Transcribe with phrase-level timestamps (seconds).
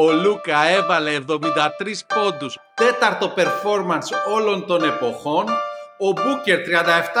[0.00, 1.42] Ο Λούκα έβαλε 73
[2.14, 5.44] πόντους, τέταρτο performance όλων των εποχών.
[5.98, 6.62] Ο Μπούκερ 37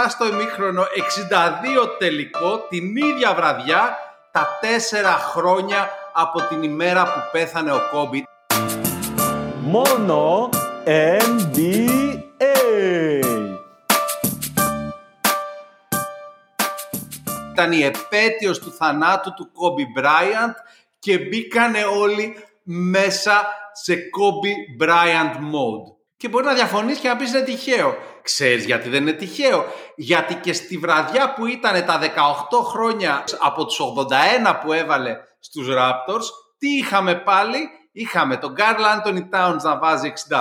[0.08, 0.86] στο ημίχρονο, 62
[1.98, 3.98] τελικό, την ίδια βραδιά,
[4.30, 8.26] τα τέσσερα χρόνια από την ημέρα που πέθανε ο Κόμπι.
[9.60, 10.48] Μόνο
[10.84, 11.78] NBA.
[17.52, 20.54] Ήταν η επέτειος του θανάτου του Κόμπι Μπράιαντ
[20.98, 22.36] και μπήκανε όλοι
[22.70, 25.96] μέσα σε Kobe Bryant mode.
[26.16, 27.96] Και μπορεί να διαφωνείς και να πεις είναι τυχαίο.
[28.22, 29.64] Ξέρεις γιατί δεν είναι τυχαίο;
[29.96, 35.66] Γιατί και στη βραδιά που ήταν τα 18 χρόνια από τους 81 που έβαλε στους
[35.70, 36.24] Raptors,
[36.58, 37.58] τι είχαμε πάλι;
[37.98, 40.34] Είχαμε τον Carl Anthony Towns να βάζει 62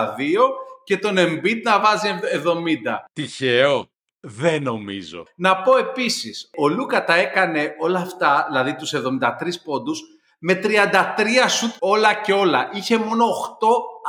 [0.84, 3.06] και τον Embiid να βάζει 70.
[3.14, 3.90] Τυχαίο.
[4.20, 5.24] Δεν νομίζω.
[5.36, 10.02] Να πω επίσης, ο Λούκα τα έκανε όλα αυτά, δηλαδή τους 73 πόντους,
[10.38, 12.70] με 33 σουτ όλα και όλα.
[12.74, 13.68] Είχε μόνο 8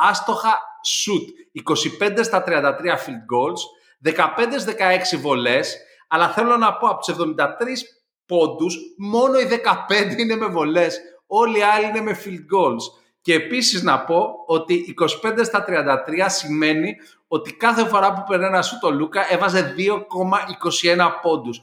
[0.09, 1.29] άστοχα σουτ.
[1.53, 3.61] 25 στα 33 field goals,
[4.01, 7.83] 15-16 βολές, αλλά θέλω να πω από τους 73
[8.25, 12.83] πόντους, μόνο οι 15 είναι με βολές, όλοι οι άλλοι είναι με field goals.
[13.21, 16.95] Και επίσης να πω ότι 25 στα 33 σημαίνει
[17.27, 21.61] ότι κάθε φορά που παίρνει ένα σουτ ο Λούκα έβαζε 2,21 πόντους.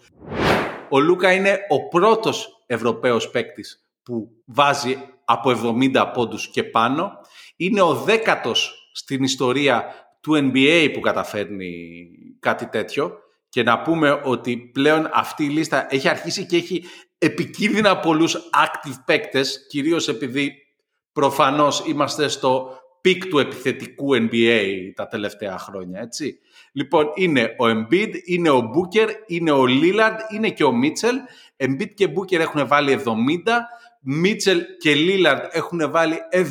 [0.89, 7.13] Ο Λούκα είναι ο πρώτος Ευρωπαίος παίκτης που βάζει από 70 πόντους και πάνω.
[7.57, 9.85] Είναι ο δέκατος στην ιστορία
[10.21, 11.75] του NBA που καταφέρνει
[12.41, 13.19] κάτι τέτοιο
[13.49, 16.85] και να πούμε ότι πλέον αυτή η λίστα έχει αρχίσει και έχει
[17.19, 20.53] επικίνδυνα πολλούς active παίκτες, κυρίως επειδή
[21.13, 26.39] προφανώς είμαστε στο peak του επιθετικού NBA τα τελευταία χρόνια, έτσι.
[26.73, 31.15] Λοιπόν, είναι ο Embiid, είναι ο Booker, είναι ο Lillard, είναι και ο Mitchell.
[31.67, 33.11] Embiid και Booker έχουν βάλει 70,
[34.09, 36.43] Μίτσελ και Λίλαρντ έχουν βάλει 71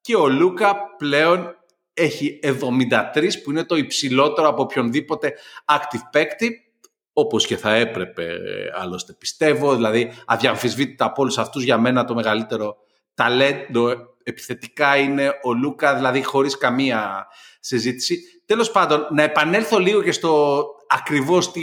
[0.00, 1.56] και ο Λούκα πλέον
[1.94, 5.34] έχει 73 που είναι το υψηλότερο από οποιονδήποτε
[5.64, 6.72] active παίκτη
[7.12, 8.38] όπως και θα έπρεπε
[8.74, 12.76] άλλωστε πιστεύω, δηλαδή αδιαμφισβήτητα από όλους αυτούς για μένα το μεγαλύτερο
[13.14, 17.26] ταλέντο επιθετικά είναι ο Λούκα, δηλαδή χωρίς καμία
[17.60, 18.42] συζήτηση.
[18.46, 21.62] Τέλος πάντων, να επανέλθω λίγο και στο ακριβώς τι,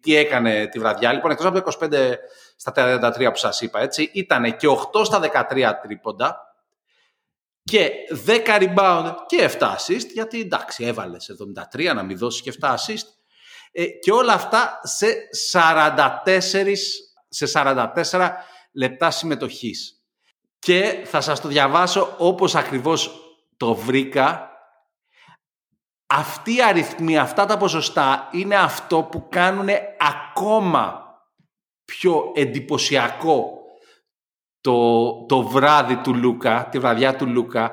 [0.00, 1.12] τι έκανε τη βραδιά.
[1.12, 2.14] Λοιπόν, εκτός από το 25
[2.56, 6.38] στα 33 που σας είπα, έτσι, ήταν και 8 στα 13 τρίποντα
[7.64, 7.90] και
[8.26, 11.34] 10 rebound και 7 assist, γιατί εντάξει έβαλες σε
[11.74, 13.06] 73 να μην δώσεις και 7 assist
[13.72, 15.06] ε, και όλα αυτά σε
[15.52, 16.72] 44,
[17.28, 18.30] σε 44
[18.72, 19.98] λεπτά συμμετοχής.
[20.58, 23.20] Και θα σας το διαβάσω όπως ακριβώς
[23.56, 24.48] το βρήκα.
[26.16, 31.02] Αυτή η αριθμή, αυτά τα ποσοστά είναι αυτό που κάνουν ακόμα
[31.84, 33.62] πιο εντυπωσιακό
[34.60, 37.72] το, το βράδυ του Λούκα, τη βραδιά του Λούκα,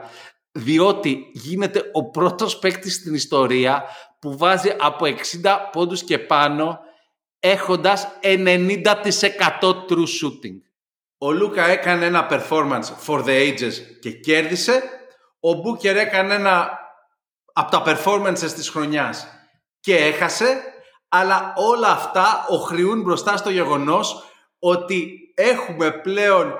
[0.51, 3.83] διότι γίνεται ο πρώτος παίκτη στην ιστορία
[4.19, 5.11] που βάζει από 60
[5.71, 6.79] πόντους και πάνω
[7.39, 8.83] έχοντας 90%
[9.61, 10.57] true shooting.
[11.17, 14.81] Ο Λούκα έκανε ένα performance for the ages και κέρδισε.
[15.39, 16.80] Ο Μπούκερ έκανε ένα
[17.53, 19.27] από τα performances της χρονιάς
[19.79, 20.61] και έχασε
[21.13, 24.23] αλλά όλα αυτά οχριούν μπροστά στο γεγονός
[24.59, 26.53] ότι έχουμε πλέον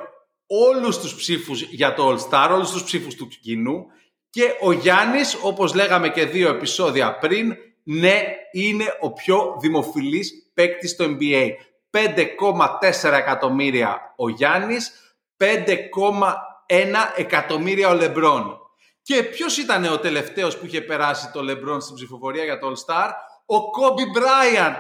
[0.47, 3.85] όλους τους ψήφους για το All Star, όλους τους ψήφους του κοινού
[4.30, 10.88] και ο Γιάννης, όπως λέγαμε και δύο επεισόδια πριν, ναι, είναι ο πιο δημοφιλής παίκτη
[10.88, 11.50] στο NBA.
[11.90, 14.91] 5,4 εκατομμύρια ο Γιάννης,
[15.38, 18.60] 5,1 εκατομμύρια ο Λεμπρόν.
[19.01, 22.94] Και ποιος ήταν ο τελευταίος που είχε περάσει το Λεμπρόν στην ψηφοφορία για το All
[22.94, 23.09] Star?
[23.51, 24.75] ο Κόμπι Μπράιαντ.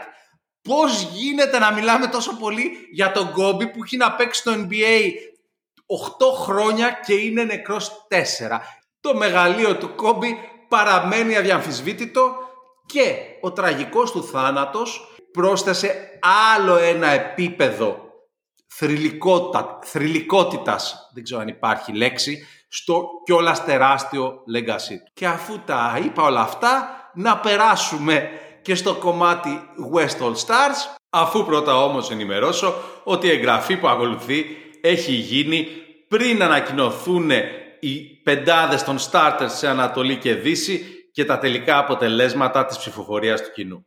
[0.61, 5.11] Πώς γίνεται να μιλάμε τόσο πολύ για τον Κόμπι που έχει να παίξει στο NBA
[6.37, 8.59] 8 χρόνια και είναι νεκρός 4.
[8.99, 12.35] Το μεγαλείο του Κόμπι παραμένει αδιαμφισβήτητο
[12.85, 18.09] και ο τραγικός του θάνατος πρόσθεσε άλλο ένα επίπεδο
[18.67, 25.11] θρηλυκότητα, θρηλυκότητας, δεν ξέρω αν υπάρχει λέξη, στο κιόλας τεράστιο legacy του.
[25.13, 28.29] Και αφού τα είπα όλα αυτά, να περάσουμε
[28.61, 29.61] και στο κομμάτι
[29.95, 32.73] West All Stars, αφού πρώτα όμως ενημερώσω
[33.03, 34.45] ότι η εγγραφή που ακολουθεί
[34.81, 35.67] έχει γίνει
[36.07, 37.31] πριν ανακοινωθούν
[37.79, 43.51] οι πεντάδες των starters σε Ανατολή και Δύση και τα τελικά αποτελέσματα της ψηφοφορίας του
[43.53, 43.85] κοινού.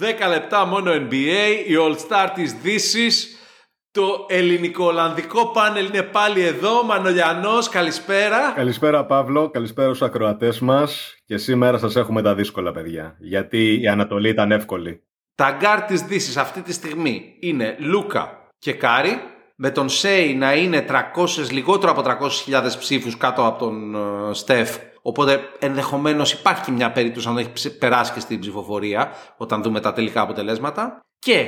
[0.00, 3.39] 10 λεπτά μόνο NBA, η All Star της Δύσης
[3.92, 6.84] το ελληνικό-ολλανδικό πάνελ είναι πάλι εδώ.
[6.84, 8.52] Μανολιανός, καλησπέρα.
[8.54, 11.14] Καλησπέρα Παύλο, καλησπέρα στους ακροατές μας.
[11.24, 15.02] Και σήμερα σας έχουμε τα δύσκολα παιδιά, γιατί η Ανατολή ήταν εύκολη.
[15.34, 19.20] Τα γκάρ της Δύσης αυτή τη στιγμή είναι Λούκα και Κάρι.
[19.56, 24.76] με τον Σάι να είναι 300, λιγότερο από 300.000 ψήφους κάτω από τον ε, Στεφ
[25.02, 30.20] Οπότε ενδεχομένως υπάρχει μια περίπτωση να έχει περάσει και στην ψηφοφορία όταν δούμε τα τελικά
[30.20, 31.00] αποτελέσματα.
[31.18, 31.46] Και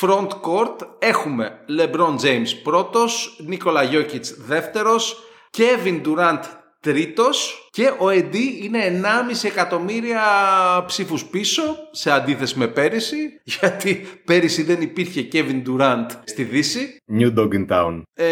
[0.00, 5.22] front court έχουμε LeBron James πρώτος, Νίκολα Jokic δεύτερος,
[5.56, 6.42] Kevin Durant
[6.84, 10.22] τρίτος και ο AD είναι 1,5 εκατομμύρια
[10.86, 13.16] ψήφους πίσω σε αντίθεση με πέρυσι
[13.60, 16.96] γιατί πέρυσι δεν υπήρχε Kevin Durant στη Δύση.
[17.18, 18.02] New Dog in Town.
[18.14, 18.26] Ε,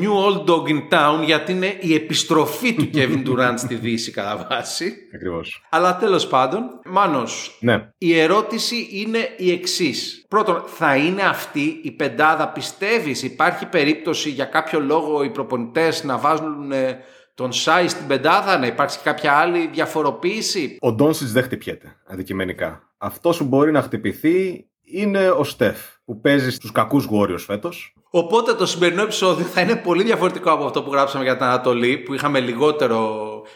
[0.00, 4.46] new Old Dog in Town γιατί είναι η επιστροφή του Kevin Durant στη Δύση κατά
[4.50, 4.94] βάση.
[5.14, 5.62] Ακριβώς.
[5.70, 7.88] Αλλά τέλος πάντων, Μάνος, Ναι.
[7.98, 10.24] η ερώτηση είναι η εξής.
[10.28, 16.18] Πρώτον, θα είναι αυτή η πεντάδα, πιστεύεις, υπάρχει περίπτωση για κάποιο λόγο οι προπονητές να
[16.18, 16.98] βάζουν ε,
[17.38, 22.82] τον Σάι στην πεντάδα, να υπάρξει κάποια άλλη διαφοροποίηση; Ο Ντόνσιτς δεν χτυπιέται αντικειμενικά.
[22.98, 27.94] Αυτό που μπορεί να χτυπηθεί είναι ο Στεφ που παίζει στους κακούς Warriors φέτος.
[28.10, 31.98] Οπότε το σημερινό επεισόδιο θα είναι πολύ διαφορετικό από αυτό που γράψαμε για την Ανατολή,
[31.98, 32.98] που είχαμε λιγότερο,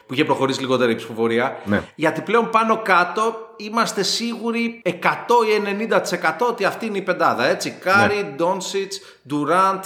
[0.06, 1.56] που είχε προχωρήσει λιγότερη η ψηφοφορία.
[1.64, 1.82] Ναι.
[1.94, 7.46] Γιατί πλέον πάνω κάτω είμαστε σίγουροι 100 ή 90% ότι αυτή είναι η πεντάδα.
[7.46, 7.70] Έτσι.
[7.70, 9.84] Κάρι, Ντόνσιτς, Ντουράντ,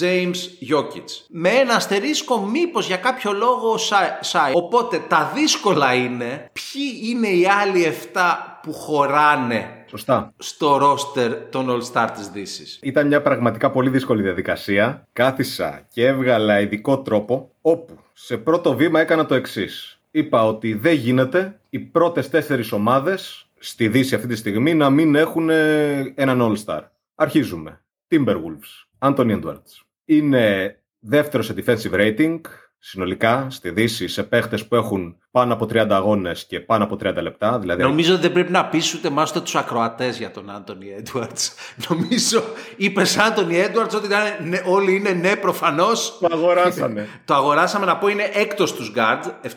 [0.00, 0.36] James
[0.70, 1.04] Jokic.
[1.28, 4.52] Με ένα αστερίσκο μήπως για κάποιο λόγο ο Σάι- Σάι.
[4.54, 10.32] Οπότε τα δύσκολα είναι ποιοι είναι οι άλλοι 7 που χωράνε Σωστά.
[10.38, 12.78] στο ρόστερ των All Star της Δύσης.
[12.82, 15.06] Ήταν μια πραγματικά πολύ δύσκολη διαδικασία.
[15.12, 19.98] Κάθισα και έβγαλα ειδικό τρόπο όπου σε πρώτο βήμα έκανα το εξής.
[20.10, 25.14] Είπα ότι δεν γίνεται οι πρώτες τέσσερις ομάδες στη Δύση αυτή τη στιγμή να μην
[25.14, 26.80] έχουν ε, έναν All-Star.
[27.14, 27.80] Αρχίζουμε.
[28.10, 28.86] Timberwolves.
[28.98, 29.82] Anthony Edwards.
[30.04, 32.40] Είναι δεύτερος σε defensive rating
[32.78, 37.14] συνολικά στη Δύση σε παίχτες που έχουν πάνω από 30 αγώνες και πάνω από 30
[37.22, 37.58] λεπτά.
[37.58, 40.88] Δηλαδή Νομίζω ότι δεν πρέπει να πεις ούτε εμάς ούτε τους ακροατές για τον Άντωνι
[40.88, 41.54] Έντουαρτς.
[41.88, 42.42] Νομίζω
[42.76, 46.18] είπες Άντωνι Έντουαρτς ότι ήταν, ναι, όλοι είναι ναι προφανώς.
[46.20, 47.08] το αγοράσανε.
[47.24, 49.26] Το αγοράσαμε να πω είναι έκτος τους guards,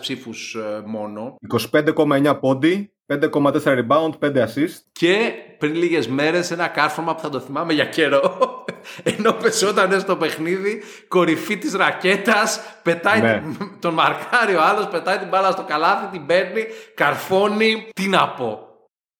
[0.00, 1.36] ψήφους ε, μόνο.
[1.94, 4.74] 25,9 πόντι, 5,4 rebound, 5 assist.
[4.92, 8.38] Και πριν λίγες μέρες ένα κάρφωμα που θα το θυμάμαι για καιρό
[9.16, 13.42] ενώ πεσόταν στο παιχνίδι κορυφή της ρακέτας πετάει Ναι.
[13.58, 16.64] την- τον μαρκάρει ο άλλος πετάει την μπάλα στο καλάθι την παίρνει
[16.94, 18.58] καρφώνει τι να πω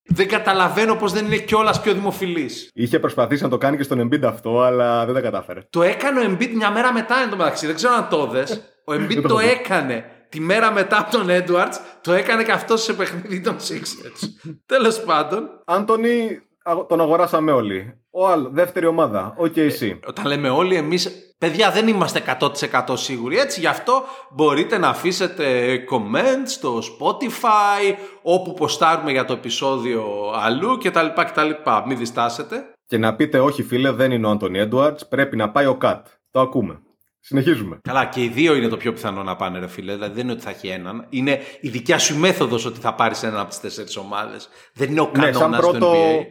[0.05, 4.01] δεν καταλαβαίνω πως δεν είναι κιόλας πιο δημοφιλής Είχε προσπαθήσει να το κάνει και στον
[4.09, 5.61] Embiid αυτό, αλλά δεν τα κατάφερε.
[5.71, 8.63] το έκανε ο Embiid μια μέρα μετά εν τω μεταξύ δεν ξέρω αν το δες
[8.85, 9.55] ο Embiid Δεν το το έχω δει.
[9.65, 14.29] έκανε τη μέρα μετά από τον Edwards το έκανε και αυτός σε παιχνίδι των Sixers
[14.73, 17.97] τέλος πάντων Άντωνη, αγ- τον αγοράσαμε όλοι.
[18.15, 19.99] Ο Αλ, δεύτερη ομάδα, ο KC.
[20.07, 22.39] Όταν λέμε όλοι εμείς, παιδιά δεν είμαστε
[22.73, 29.33] 100% σίγουροι έτσι, γι' αυτό μπορείτε να αφήσετε comment στο Spotify, όπου ποστάρουμε για το
[29.33, 30.05] επεισόδιο
[30.35, 31.07] αλλού κτλ.
[31.17, 31.51] κτλ.
[31.87, 32.65] Μην διστάσετε.
[32.87, 36.07] Και να πείτε όχι φίλε, δεν είναι ο Άντωνι Edwards, πρέπει να πάει ο Κατ.
[36.31, 36.81] Το ακούμε.
[37.25, 37.79] Συνεχίζουμε.
[37.83, 40.33] Καλά και οι δύο είναι το πιο πιθανό να πάνε ρε φίλε, δηλαδή δεν είναι
[40.33, 41.07] ότι θα έχει έναν.
[41.09, 44.49] Είναι η δικιά σου μέθοδος ότι θα πάρεις έναν από τις τέσσερις ομάδες.
[44.75, 46.25] Δεν είναι ο Ναι, κανόνας σαν πρώτο, του NBA.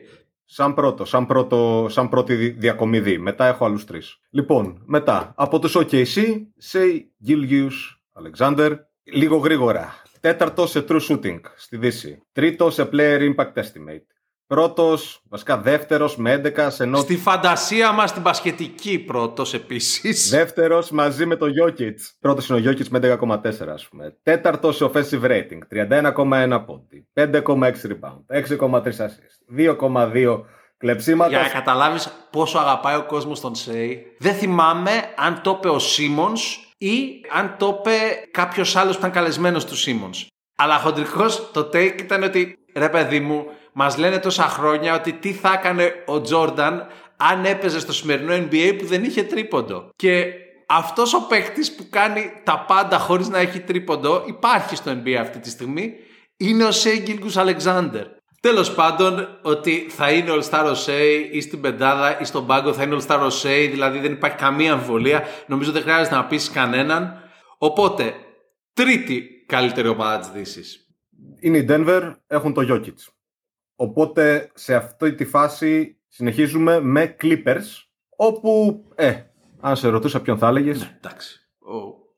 [0.45, 3.17] σαν πρώτο, σαν πρώτο, σαν πρώτη δι- διακομιδή.
[3.17, 4.17] Μετά έχω άλλους τρεις.
[4.29, 6.23] Λοιπόν, μετά, από τους OKC,
[6.57, 7.71] Σέι, Gilgius,
[8.13, 10.01] Alexander, λίγο γρήγορα.
[10.19, 12.23] Τέταρτο σε true shooting στη Δύση.
[12.31, 14.05] Τρίτο σε player impact estimate.
[14.51, 20.29] Πρώτος, βασικά δεύτερος με 11 σε not Στη φαντασία μας την πασχετική πρώτος επίσης.
[20.29, 21.95] Δεύτερος μαζί με το Jokic.
[22.19, 24.17] Πρώτος είναι ο Jokic με 11,4 ας πούμε.
[24.23, 25.59] Τέταρτος σε offensive rating.
[25.67, 27.07] 31,1 πόντι.
[27.13, 28.25] 5,6 rebound.
[28.27, 29.37] 6,3 assist.
[29.57, 30.45] 2,2
[30.77, 31.29] κλεψίματα.
[31.29, 34.15] Για να καταλάβεις πόσο αγαπάει ο κόσμος τον Σέι.
[34.19, 37.91] Δεν θυμάμαι αν το είπε ο Σίμονς ή αν το είπε
[38.31, 40.27] κάποιος άλλος που ήταν καλεσμένος του Σίμονς.
[40.55, 45.33] Αλλά χοντρικός το take ήταν ότι ρε παιδί μου μας λένε τόσα χρόνια ότι τι
[45.33, 46.87] θα έκανε ο Τζόρνταν
[47.17, 49.89] αν έπαιζε στο σημερινό NBA που δεν είχε τρίποντο.
[49.95, 50.33] Και
[50.67, 55.39] αυτός ο παίκτης που κάνει τα πάντα χωρίς να έχει τρίποντο υπάρχει στο NBA αυτή
[55.39, 55.93] τη στιγμή
[56.37, 58.05] είναι ο Σέι Γκίλγκους Αλεξάνδερ.
[58.41, 62.83] Τέλος πάντων, ότι θα είναι All Star Osei ή στην πεντάδα ή στον πάγκο θα
[62.83, 65.23] είναι All Star Osei, δηλαδή δεν υπάρχει καμία αμφιβολία.
[65.47, 67.21] Νομίζω δεν χρειάζεται να πείσει κανέναν.
[67.57, 68.13] Οπότε,
[68.73, 70.87] τρίτη καλύτερη ομάδα της Δύσης.
[71.39, 72.95] Είναι η Denver, έχουν το Jokic.
[73.81, 77.85] Οπότε σε αυτή τη φάση συνεχίζουμε με Clippers.
[78.15, 79.21] Όπου, ε,
[79.59, 80.95] αν σε ρωτούσα ποιον θα έλεγες.
[80.97, 81.73] Εντάξει, ο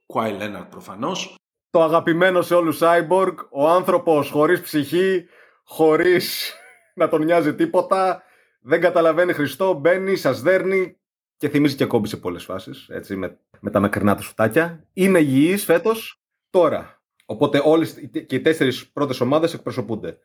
[0.05, 1.35] Κουάι Λέναρτ προφανώς.
[1.69, 5.25] Το αγαπημένο σε όλους Cyborg, ο άνθρωπος χωρίς ψυχή,
[5.63, 6.53] χωρίς
[6.99, 8.23] να τον νοιάζει τίποτα,
[8.61, 10.97] δεν καταλαβαίνει Χριστό, μπαίνει, σας δέρνει
[11.37, 14.87] και θυμίζει και κόμπι σε πολλές φάσεις, έτσι, με, με τα μακρινά του σουτάκια.
[14.93, 17.01] Είναι υγιής φέτος, τώρα.
[17.25, 20.17] Οπότε όλες και οι τέσσερις πρώτες ομάδες εκπροσωπούνται.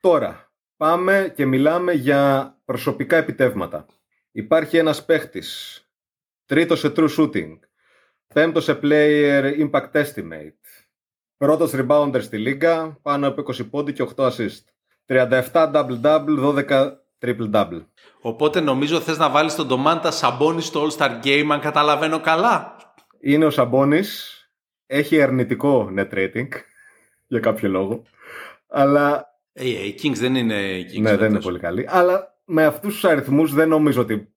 [0.00, 0.51] Τώρα,
[0.82, 3.86] πάμε και μιλάμε για προσωπικά επιτεύγματα.
[4.32, 5.80] Υπάρχει ένας παίχτης
[6.46, 7.58] Τρίτος σε true shooting.
[8.34, 10.86] Πέμπτος σε player impact estimate.
[11.36, 14.64] Πρώτος rebounder στη λίγα, πάνω από 20 πόντι και 8 assist.
[15.06, 17.84] 37 double-double, 12 triple-double.
[18.20, 22.76] Οπότε νομίζω θες να βάλεις τον Ντομάντα Σαμπόνι στο All-Star Game, αν καταλαβαίνω καλά.
[23.20, 24.40] Είναι ο Σαμπόνης,
[24.86, 26.48] έχει αρνητικό net rating,
[27.26, 28.02] για κάποιο λόγο.
[28.68, 31.00] Αλλά Ε, οι Kings δεν είναι οι Kings.
[31.00, 31.44] ναι, δεν είναι φέτος.
[31.44, 31.86] πολύ καλή.
[31.88, 34.28] Αλλά με αυτούς τους αριθμούς δεν νομίζω ότι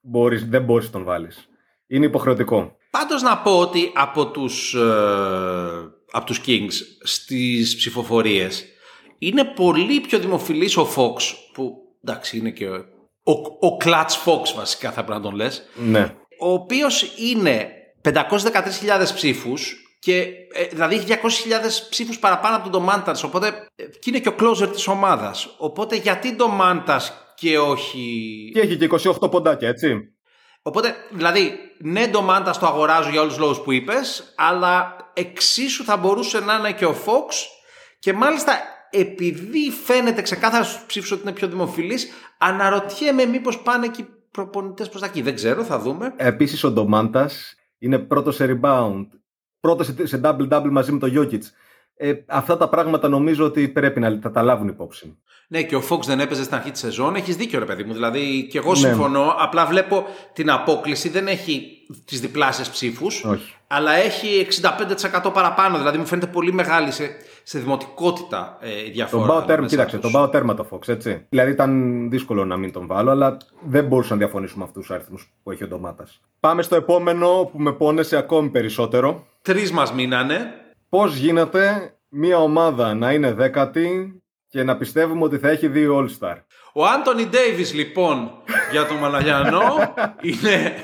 [0.00, 1.48] μπορείς, δεν μπορείς να τον βάλεις.
[1.86, 2.76] Είναι υποχρεωτικό.
[2.90, 4.78] Πάντως να πω ότι από τους, ε,
[6.10, 6.72] από τους Kings
[7.02, 8.64] στις ψηφοφορίες
[9.18, 11.16] είναι πολύ πιο δημοφιλής ο Fox
[11.52, 12.84] που εντάξει είναι και ο,
[13.22, 13.32] ο,
[13.66, 16.14] ο Clutch Fox βασικά θα πρέπει να τον λες Ναι.
[16.40, 17.68] ο οποίος είναι
[18.02, 20.20] 513.000 ψήφους και
[20.52, 21.18] ε, δηλαδή έχει 200.000
[21.90, 25.96] ψήφους παραπάνω από τον Domantas οπότε ε, και είναι και ο closer της ομάδας οπότε
[25.96, 27.00] γιατί Domantas
[27.38, 28.88] και όχι Και έχει και
[29.20, 30.12] 28 ποντάκια, έτσι.
[30.62, 35.96] Οπότε, δηλαδή, ναι, Ντομάντας το αγοράζω για όλους τους λόγους που είπες, αλλά εξίσου θα
[35.96, 37.32] μπορούσε να είναι και ο Fox
[37.98, 38.52] και μάλιστα
[38.90, 44.88] επειδή φαίνεται ξεκάθαρα στους ψήφους ότι είναι πιο δημοφιλής, αναρωτιέμαι μήπως πάνε και οι προπονητές
[44.88, 45.22] προς τα εκεί.
[45.22, 46.14] Δεν ξέρω, θα δούμε.
[46.16, 49.06] Επίσης ο Ντομάντας είναι πρώτος σε rebound.
[49.60, 51.40] Πρώτος σε- σε double-double μαζί με τον Jokic.
[52.00, 55.16] Ε, αυτά τα πράγματα νομίζω ότι πρέπει να τα, τα λάβουν υπόψη.
[55.48, 57.14] Ναι, και ο Fox δεν έπαιζε στην αρχή της σεζόν.
[57.14, 57.92] Έχεις δίκιο, ρε παιδί μου.
[57.92, 58.76] Δηλαδή, και εγώ Ναι.
[58.76, 59.34] συμφωνώ.
[59.38, 61.08] Απλά βλέπω την απόκληση.
[61.08, 61.62] Δεν έχει
[62.04, 63.24] τις διπλάσιες ψήφους.
[63.24, 63.52] Όχι.
[63.70, 65.78] αλλά έχει 65% παραπάνω.
[65.78, 67.10] Δηλαδή μου φαίνεται πολύ μεγάλη σε,
[67.42, 69.22] σε δημοτικότητα ε, η διαφορά.
[69.22, 70.04] Τον πάω τέρμα, ανάμεσά κοίταξε, τους.
[70.04, 71.26] τον πάω τέρμα το Fox, έτσι.
[71.28, 73.36] Δηλαδή ήταν δύσκολο να μην τον βάλω, αλλά
[73.68, 76.20] δεν μπορούσα να διαφωνήσω με αυτούς τους αριθμούς που έχει ο Ντομάτας.
[76.40, 79.26] Πάμε στο επόμενο που με πόνεσε ακόμη περισσότερο.
[79.48, 80.54] Τρεις μας μείνανε.
[80.88, 86.34] Πώς γίνεται μια ομάδα να είναι δέκατη και να πιστεύουμε ότι θα έχει δύο All-Star;
[86.72, 88.30] Ο Άντωνι Ντέιβις λοιπόν
[88.70, 89.94] για τον Μαναλιανό
[90.30, 90.74] είναι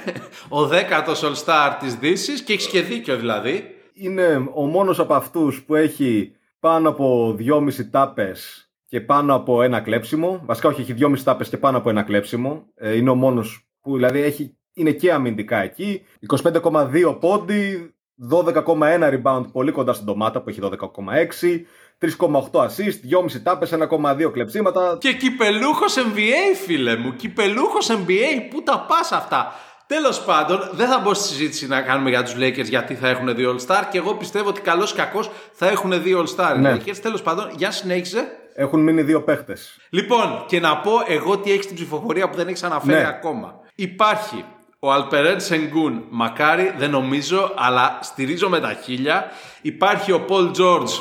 [0.48, 3.64] ο δέκατος All Star της Δύσης και έχει και δίκιο δηλαδή.
[3.94, 9.80] είναι ο μόνος από αυτούς που έχει πάνω από 2,5 τάπες και πάνω από ένα
[9.80, 10.40] κλέψιμο.
[10.44, 12.64] Βασικά όχι, έχει 2,5 τάπες και πάνω από ένα κλέψιμο.
[12.74, 16.02] Ε, είναι ο μόνος που δηλαδή έχει, είναι και αμυντικά εκεί.
[16.42, 17.93] 25,2 πόντι,
[18.30, 21.66] 12,1 rebound πολύ κοντά στην ντομάτα που έχει 12,6.
[21.98, 24.96] 3,8 assist, 2,5 τάπες, 1,2 κλεψίματα.
[25.00, 29.52] Και κυπελούχος NBA φίλε μου, κυπελούχος NBA, πού τα πας αυτά;
[29.86, 33.34] Τέλος πάντων, δεν θα μπω στη συζήτηση να κάνουμε για τους Lakers γιατί θα έχουν
[33.34, 36.56] δύο All Star και εγώ πιστεύω ότι καλώς ή κακώς θα έχουν δύο All Star.
[36.56, 36.76] οι Ναι.
[36.76, 38.26] Lakers, τέλος πάντων, για συνέχισε.
[38.54, 39.76] Έχουν μείνει δύο παίχτες.
[39.90, 43.06] Λοιπόν, και να πω εγώ τι έχει στην ψηφοφορία που δεν έχει αναφέρει Ναι.
[43.08, 43.54] ακόμα.
[43.74, 44.44] Υπάρχει
[44.84, 49.30] ο Αλπερέν Σενγκούν, μακάρι, δεν νομίζω, αλλά στηρίζω με τα χίλια.
[49.62, 50.92] Υπάρχει ο Πολ Τζόρτζ,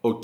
[0.00, 0.22] οκ.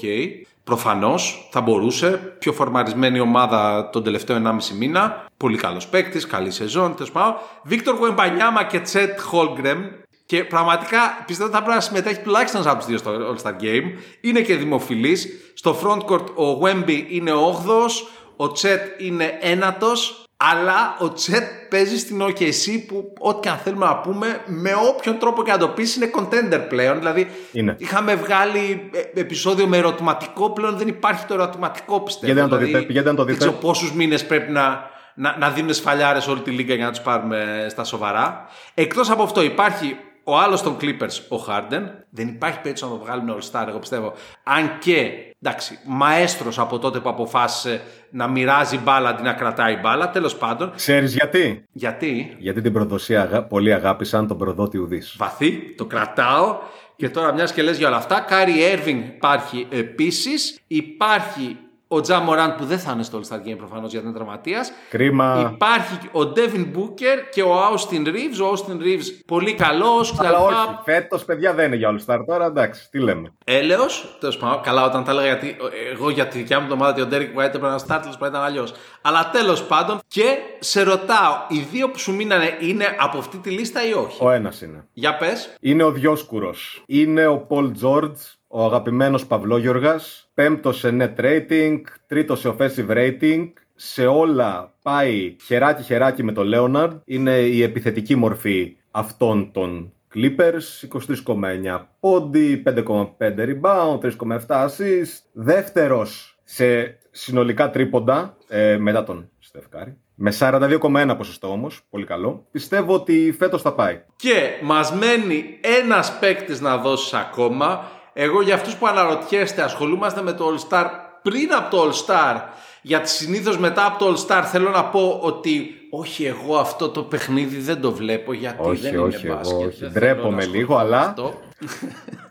[0.64, 2.36] Προφανώς θα μπορούσε.
[2.38, 5.26] Πιο φορμαρισμένη ομάδα τον τελευταίο 1,5 μήνα.
[5.36, 6.94] Πολύ καλός παίκτης, καλή σεζόν.
[6.94, 7.34] Τέλος πάντων.
[7.62, 9.84] Βίκτορ Γουεμπανιάμα και Τσέτ Χόλγκρεμ.
[10.26, 13.62] Και πραγματικά πιστεύω ότι θα πρέπει να συμμετέχει τουλάχιστον από τους δύο στο All Star
[13.62, 13.84] Game.
[14.20, 15.28] Είναι και δημοφιλής.
[15.54, 18.06] Στο frontcourt ο Wemby είναι ο 8ο.
[18.36, 20.19] Ο Τσέτ είναι ένατος.
[20.42, 25.18] Αλλά ο Τσέτ παίζει στην OKC που ό,τι και αν θέλουμε να πούμε, με όποιον
[25.18, 26.98] τρόπο και να το πεις, είναι contender πλέον.
[26.98, 27.74] Δηλαδή, Είναι.
[27.78, 32.32] είχαμε βγάλει ε, επεισόδιο με ερωτηματικό, πλέον δεν υπάρχει το ερωτηματικό πιστεύω.
[32.32, 33.46] Πηγαίνετε να το Δηλαδή, δείτε, πηγαίνετε να το Δεν δείτε.
[33.46, 37.00] ξέρω πόσους μήνες πρέπει να, να, να δίνουν σφαλιάρες όλη τη λίγα για να τους
[37.00, 38.44] πάρουμε στα σοβαρά.
[38.74, 41.82] Εκτός από αυτό, υπάρχει ο άλλος των Clippers, ο Harden.
[42.10, 44.12] Δεν υπάρχει περίπτωση να το βγάλουν All Star, εγώ πιστεύω.
[44.42, 45.10] Αν και,
[45.42, 50.10] εντάξει, μαέστρος από τότε που αποφάσισε να μοιράζει μπάλα αντί να κρατάει μπάλα.
[50.10, 53.44] Τέλος πάντων, Ξέρεις γιατί; γιατί; Γιατί την προδοσία αγα...
[53.44, 55.14] πολύ αγάπησαν τον προδότη ουδείς.
[55.18, 56.58] βαθύ, το κρατάω.
[56.96, 60.60] Και τώρα μιας και λες για όλα αυτά, Κάρι Έρβινγκ υπάρχει επίσης.
[60.66, 61.56] Υπάρχει
[61.92, 64.72] ο Τζα Μοράν που δεν θα είναι στο All Star Game προφανώς γιατί είναι τραυματίας.
[64.90, 65.50] Κρίμα.
[65.54, 68.40] Υπάρχει ο Devin Booker και ο Austin Reeves.
[68.42, 70.14] Ο Austin Reeves πολύ καλός.
[70.18, 70.42] Αλλά κτλ.
[70.42, 73.32] όχι, φέτος παιδιά δεν είναι για All Star τώρα, εντάξει, τι λέμε.
[73.44, 75.56] Έλεος, τέλος πάντων, καλά όταν τα έλεγα γιατί
[75.92, 78.16] εγώ για τη δικιά μου το ομάδα ότι ο Derek White έπρεπε να start, τέλος
[78.18, 78.72] πάντων ήταν αλλιώς.
[79.02, 83.50] Αλλά τέλος πάντων και σε ρωτάω, οι δύο που σου μείνανε είναι από αυτή τη
[83.50, 84.86] λίστα ή όχι; Ο ένας είναι.
[84.92, 85.54] Για πες.
[85.60, 86.82] Είναι ο Διόσκουρος.
[86.86, 88.20] Είναι ο Πολ Τζόρτζ,
[88.52, 90.30] ο αγαπημένος Παυλόγιοργας.
[90.34, 93.52] Πέμπτος σε net rating, τρίτος σε offensive rating.
[93.74, 96.92] Σε όλα πάει χεράκι-χεράκι με τον Λέοναρντ.
[97.04, 100.88] Είναι η επιθετική μορφή αυτών των Clippers.
[101.26, 105.22] 23,9 πόντι, 5,5 rebound, 3,7 assist.
[105.32, 109.96] Δεύτερος σε συνολικά τρίποντα ε, μετά τον Στεφκάρη.
[110.14, 112.46] Με 42,1 ποσοστό όμως, πολύ καλό.
[112.50, 114.02] Πιστεύω ότι φέτος θα πάει.
[114.16, 117.98] Και μας μένει ένας παίκτης να δώσεις ακόμα.
[118.12, 120.86] Εγώ για αυτούς που αναρωτιέστε ασχολούμαστε με το All Star
[121.22, 122.36] πριν από το All Star.
[122.82, 127.02] Γιατί συνήθως μετά από το All Star θέλω να πω ότι όχι εγώ αυτό το
[127.02, 129.56] παιχνίδι δεν το βλέπω γιατί Όχι, δεν όχι, είναι εγώ μπάσκετ.
[129.56, 129.66] όχι.
[129.66, 131.40] δεν θέλω Ντρέπομαι να ασχοληθώ λίγο, με αλλά- αυτό.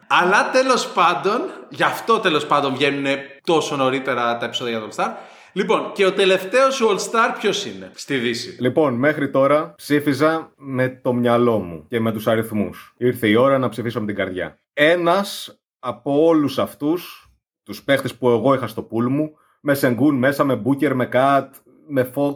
[0.07, 3.05] αλλά τέλος πάντων, γι' αυτό τέλος πάντων βγαίνουν
[3.43, 5.09] τόσο νωρίτερα τα επεισόδια για το All Star.
[5.53, 10.51] Λοιπόν, και ο τελευταίος σου All Star ποιος είναι στη Δύση; Λοιπόν, μέχρι τώρα ψήφιζα
[10.55, 12.93] με το μυαλό μου και με τους αριθμούς.
[12.97, 14.59] Ήρθε η ώρα να ψηφίσω με την καρδιά.
[14.73, 17.31] Ένας από όλους αυτούς,
[17.63, 19.31] τους παίχτες που εγώ είχα στο πουλ μου,
[19.61, 21.55] με Σενγκούν μέσα, με Μπούκερ, με Κατ,
[21.87, 22.35] με Fox,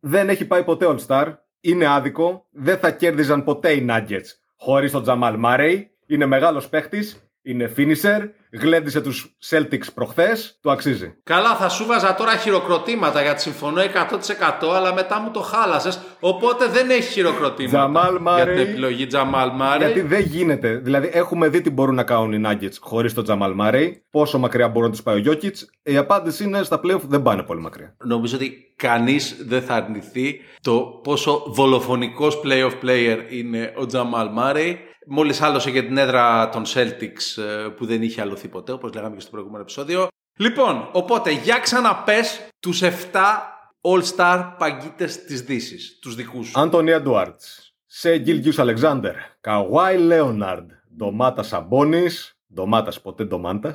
[0.00, 1.34] δεν έχει πάει ποτέ All Star.
[1.60, 2.46] Είναι άδικο.
[2.50, 5.90] Δεν θα κέρδιζαν ποτέ οι Nuggets χωρίς τον Τζαμάλ Μάρεϊ.
[6.06, 7.23] Είναι μεγάλος παίχτης.
[7.46, 8.28] Είναι finisher.
[8.60, 10.58] Γλέντισε τους Celtics προχθές.
[10.60, 11.14] Το αξίζει.
[11.22, 16.66] Καλά, θα σου βάζα τώρα χειροκροτήματα γιατί συμφωνώ 100% αλλά μετά μου το χάλασες, οπότε
[16.66, 18.68] δεν έχει χειροκροτήματα Τζαμάλ για την Murray.
[18.68, 19.92] επιλογή Τζαμάλ Μάρεϊ.
[19.92, 20.74] Γιατί δεν γίνεται.
[20.74, 24.02] Δηλαδή, έχουμε δει τι μπορούν να κάνουν οι Nuggets χωρίς τον Τζαμάλ Μάρεϊ.
[24.10, 25.52] Πόσο μακριά μπορεί να τους πάει ο Jokic.
[25.82, 27.96] Η απάντηση είναι στα playoff δεν πάνε πολύ μακριά.
[28.04, 34.78] Νομίζω ότι κανείς δεν θα αρνηθεί το πόσο δολοφονικός playoff player είναι ο Τζαμάλ Μάρεϊ.
[35.06, 39.14] Μόλις άλωσε για την έδρα των Celtics ε, που δεν είχε αλωθεί ποτέ, όπως λέγαμε
[39.14, 40.08] και στο προηγούμενο επεισόδιο.
[40.36, 42.90] Λοιπόν, οπότε για ξαναπες τους 7
[43.80, 46.60] All-Star παγκίτες της Δύσης, τους δικούς σου.
[46.60, 47.40] Άντωνι Έντουαρτ.
[47.86, 49.14] Σε Γκίλ Αλεξάνδερ.
[49.40, 50.70] Καουάι Λέοναρντ.
[50.96, 52.06] Ντομάτα Σαμπόνι.
[52.54, 53.74] Ντομάτας ποτέ ντομάτα.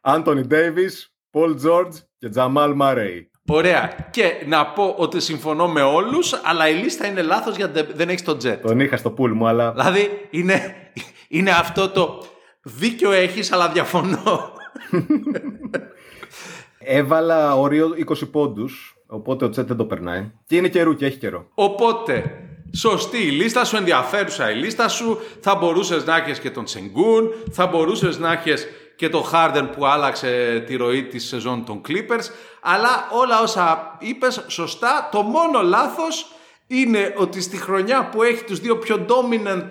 [0.00, 0.88] Άντωνι Ντέιβι.
[1.30, 3.30] Πολ Τζόρτζ και Τζαμάλ Μάρεϊ.
[3.48, 4.08] Ωραία.
[4.10, 8.24] Και να πω ότι συμφωνώ με όλους, αλλά η λίστα είναι λάθος γιατί δεν έχεις
[8.24, 8.58] το jet.
[8.62, 10.74] Τον είχα στο πουλ μου, αλλά Δηλαδή είναι,
[11.28, 12.22] είναι αυτό το
[12.62, 14.52] δίκιο έχεις αλλά διαφωνώ.
[16.84, 18.96] έβαλα όριο 20 πόντους.
[19.06, 20.30] Οπότε ο Τσέτ δεν το περνάει.
[20.46, 21.46] Και είναι καιρού και έχει καιρό.
[21.54, 22.24] Οπότε,
[22.74, 25.18] σωστή η λίστα σου, ενδιαφέρουσα η λίστα σου.
[25.40, 28.68] Θα μπορούσες να έχεις και τον Σενγκούν, θα μπορούσες να έχεις
[29.02, 32.24] και τον Χάρντεν που άλλαξε τη ροή της σεζόν των Clippers.
[32.60, 36.26] Αλλά όλα όσα είπες σωστά, το μόνο λάθος
[36.66, 39.66] είναι ότι στη χρονιά που έχει τους δύο πιο dominant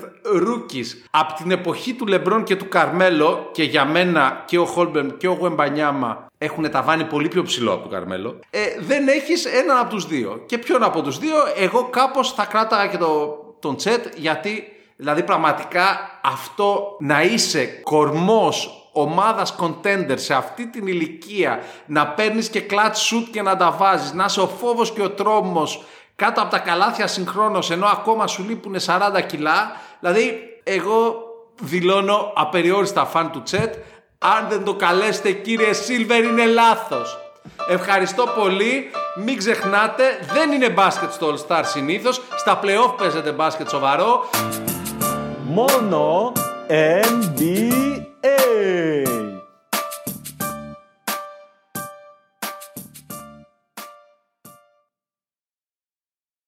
[0.48, 5.18] rookies από την εποχή του Λεμπρόν και του Καρμέλο και για μένα και ο Χόλμπερν
[5.18, 9.46] και ο Γουεμπανιάμα έχουν τα βάνει πολύ πιο ψηλό από τον Καρμέλο ε, δεν έχεις
[9.46, 13.38] έναν από τους δύο και ποιον από τους δύο εγώ κάπως θα κράταγα και το,
[13.60, 14.64] τον Τσέτ γιατί
[14.96, 22.66] δηλαδή πραγματικά αυτό να είσαι κορμός ομάδας contender σε αυτή την ηλικία να παίρνεις και
[22.70, 25.84] clutch shoot και να τα βάζεις να είσαι ο φόβος και ο τρόμος
[26.16, 31.16] κάτω από τα καλάθια συγχρόνως ενώ ακόμα σου λείπουν 40 κιλά δηλαδή εγώ
[31.62, 33.76] δηλώνω απεριόριστα φαν του Τσέτ
[34.18, 37.22] αν δεν το καλέσετε κύριε Σίλβερ είναι λάθος
[37.68, 38.92] Ευχαριστώ πολύ.
[39.16, 42.22] Μην ξεχνάτε, δεν είναι μπάσκετ στο All Star συνήθως.
[42.36, 44.30] Στα playoff παίζεται μπάσκετ σοβαρό.
[45.44, 46.32] Μόνο
[46.72, 48.32] NBA.